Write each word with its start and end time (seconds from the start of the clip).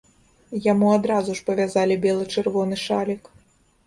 Яму 0.67 0.87
адразу 0.93 1.35
ж 1.39 1.45
павязалі 1.49 1.97
бела-чырвоны 2.05 2.79
шалік. 2.87 3.31